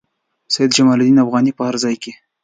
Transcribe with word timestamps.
سید 0.53 0.69
جمال 0.77 0.99
الدین 1.01 1.17
افغاني 1.25 1.51
په 1.57 1.63
هر 1.67 1.75
ځای 1.83 1.95
کې. 2.03 2.11